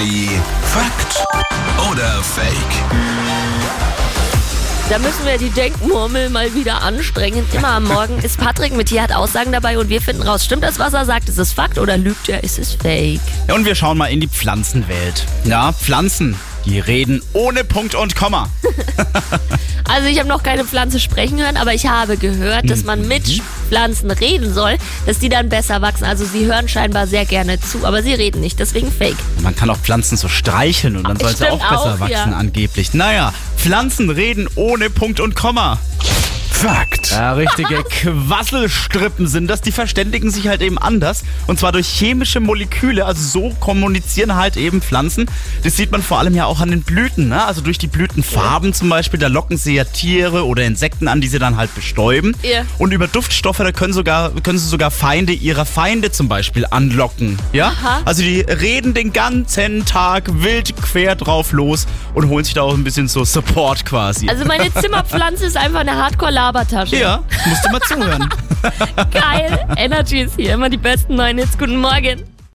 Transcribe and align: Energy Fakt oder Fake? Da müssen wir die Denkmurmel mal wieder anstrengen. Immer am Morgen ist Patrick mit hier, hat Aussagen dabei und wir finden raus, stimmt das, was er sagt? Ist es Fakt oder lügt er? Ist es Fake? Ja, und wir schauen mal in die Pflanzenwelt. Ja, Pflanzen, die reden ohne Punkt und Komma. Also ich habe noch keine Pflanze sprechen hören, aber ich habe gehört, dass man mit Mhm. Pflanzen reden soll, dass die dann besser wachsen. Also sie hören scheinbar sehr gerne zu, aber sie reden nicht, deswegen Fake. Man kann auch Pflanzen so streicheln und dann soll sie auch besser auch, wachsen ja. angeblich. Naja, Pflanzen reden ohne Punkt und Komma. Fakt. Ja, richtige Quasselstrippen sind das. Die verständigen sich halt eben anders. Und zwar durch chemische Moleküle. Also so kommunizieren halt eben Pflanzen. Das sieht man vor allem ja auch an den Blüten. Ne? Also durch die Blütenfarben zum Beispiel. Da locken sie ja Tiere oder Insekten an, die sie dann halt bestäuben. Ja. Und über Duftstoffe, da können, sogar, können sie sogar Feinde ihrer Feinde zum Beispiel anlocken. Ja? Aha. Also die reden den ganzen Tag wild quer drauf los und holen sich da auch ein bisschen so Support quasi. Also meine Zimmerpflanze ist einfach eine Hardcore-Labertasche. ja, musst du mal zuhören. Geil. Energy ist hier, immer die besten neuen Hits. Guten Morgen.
Energy 0.00 0.28
Fakt 0.62 1.26
oder 1.90 2.22
Fake? 2.22 2.54
Da 4.88 4.98
müssen 4.98 5.26
wir 5.26 5.36
die 5.36 5.50
Denkmurmel 5.50 6.30
mal 6.30 6.54
wieder 6.54 6.82
anstrengen. 6.82 7.44
Immer 7.52 7.68
am 7.68 7.84
Morgen 7.84 8.18
ist 8.22 8.38
Patrick 8.38 8.74
mit 8.74 8.88
hier, 8.88 9.02
hat 9.02 9.12
Aussagen 9.12 9.52
dabei 9.52 9.78
und 9.78 9.90
wir 9.90 10.00
finden 10.00 10.22
raus, 10.22 10.44
stimmt 10.44 10.64
das, 10.64 10.78
was 10.78 10.94
er 10.94 11.04
sagt? 11.04 11.28
Ist 11.28 11.38
es 11.38 11.52
Fakt 11.52 11.78
oder 11.78 11.98
lügt 11.98 12.30
er? 12.30 12.42
Ist 12.42 12.58
es 12.58 12.72
Fake? 12.74 13.20
Ja, 13.46 13.54
und 13.54 13.66
wir 13.66 13.74
schauen 13.74 13.98
mal 13.98 14.06
in 14.06 14.20
die 14.20 14.28
Pflanzenwelt. 14.28 15.26
Ja, 15.44 15.72
Pflanzen, 15.72 16.34
die 16.64 16.80
reden 16.80 17.22
ohne 17.34 17.62
Punkt 17.62 17.94
und 17.94 18.16
Komma. 18.16 18.48
Also 19.92 20.08
ich 20.08 20.18
habe 20.18 20.28
noch 20.28 20.42
keine 20.42 20.64
Pflanze 20.64 21.00
sprechen 21.00 21.38
hören, 21.40 21.56
aber 21.56 21.74
ich 21.74 21.86
habe 21.86 22.16
gehört, 22.16 22.70
dass 22.70 22.84
man 22.84 23.08
mit 23.08 23.26
Mhm. 23.26 23.40
Pflanzen 23.68 24.10
reden 24.10 24.52
soll, 24.54 24.76
dass 25.06 25.18
die 25.18 25.28
dann 25.28 25.48
besser 25.48 25.82
wachsen. 25.82 26.04
Also 26.04 26.24
sie 26.24 26.46
hören 26.46 26.68
scheinbar 26.68 27.06
sehr 27.06 27.24
gerne 27.24 27.60
zu, 27.60 27.84
aber 27.84 28.02
sie 28.02 28.14
reden 28.14 28.40
nicht, 28.40 28.58
deswegen 28.58 28.90
Fake. 28.90 29.16
Man 29.42 29.54
kann 29.56 29.68
auch 29.70 29.78
Pflanzen 29.78 30.16
so 30.16 30.28
streicheln 30.28 30.96
und 30.96 31.08
dann 31.08 31.16
soll 31.18 31.34
sie 31.34 31.48
auch 31.48 31.58
besser 31.58 31.94
auch, 31.94 32.00
wachsen 32.00 32.12
ja. 32.12 32.36
angeblich. 32.36 32.94
Naja, 32.94 33.32
Pflanzen 33.56 34.10
reden 34.10 34.48
ohne 34.54 34.90
Punkt 34.90 35.20
und 35.20 35.34
Komma. 35.34 35.78
Fakt. 36.60 37.12
Ja, 37.12 37.32
richtige 37.32 37.82
Quasselstrippen 37.90 39.26
sind 39.26 39.48
das. 39.48 39.62
Die 39.62 39.72
verständigen 39.72 40.30
sich 40.30 40.46
halt 40.46 40.60
eben 40.60 40.76
anders. 40.76 41.24
Und 41.46 41.58
zwar 41.58 41.72
durch 41.72 41.86
chemische 41.86 42.38
Moleküle. 42.38 43.06
Also 43.06 43.22
so 43.22 43.56
kommunizieren 43.60 44.34
halt 44.34 44.58
eben 44.58 44.82
Pflanzen. 44.82 45.24
Das 45.64 45.78
sieht 45.78 45.90
man 45.90 46.02
vor 46.02 46.18
allem 46.18 46.34
ja 46.34 46.44
auch 46.44 46.60
an 46.60 46.68
den 46.68 46.82
Blüten. 46.82 47.30
Ne? 47.30 47.42
Also 47.42 47.62
durch 47.62 47.78
die 47.78 47.86
Blütenfarben 47.86 48.74
zum 48.74 48.90
Beispiel. 48.90 49.18
Da 49.18 49.28
locken 49.28 49.56
sie 49.56 49.74
ja 49.74 49.84
Tiere 49.84 50.44
oder 50.44 50.64
Insekten 50.64 51.08
an, 51.08 51.22
die 51.22 51.28
sie 51.28 51.38
dann 51.38 51.56
halt 51.56 51.74
bestäuben. 51.74 52.36
Ja. 52.42 52.64
Und 52.76 52.92
über 52.92 53.08
Duftstoffe, 53.08 53.56
da 53.56 53.72
können, 53.72 53.94
sogar, 53.94 54.30
können 54.42 54.58
sie 54.58 54.68
sogar 54.68 54.90
Feinde 54.90 55.32
ihrer 55.32 55.64
Feinde 55.64 56.12
zum 56.12 56.28
Beispiel 56.28 56.66
anlocken. 56.70 57.38
Ja? 57.54 57.68
Aha. 57.68 58.02
Also 58.04 58.22
die 58.22 58.40
reden 58.40 58.92
den 58.92 59.14
ganzen 59.14 59.86
Tag 59.86 60.42
wild 60.42 60.74
quer 60.76 61.16
drauf 61.16 61.52
los 61.52 61.86
und 62.12 62.28
holen 62.28 62.44
sich 62.44 62.52
da 62.52 62.62
auch 62.62 62.74
ein 62.74 62.84
bisschen 62.84 63.08
so 63.08 63.24
Support 63.24 63.86
quasi. 63.86 64.28
Also 64.28 64.44
meine 64.44 64.70
Zimmerpflanze 64.80 65.46
ist 65.46 65.56
einfach 65.56 65.80
eine 65.80 65.96
Hardcore-Labertasche. 66.50 66.96
ja, 66.96 67.22
musst 67.46 67.64
du 67.64 67.70
mal 67.70 67.80
zuhören. 67.80 68.28
Geil. 69.10 69.66
Energy 69.76 70.20
ist 70.22 70.36
hier, 70.36 70.54
immer 70.54 70.68
die 70.68 70.76
besten 70.76 71.16
neuen 71.16 71.38
Hits. 71.38 71.56
Guten 71.56 71.76
Morgen. 71.76 72.24